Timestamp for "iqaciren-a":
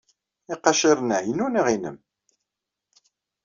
0.53-1.17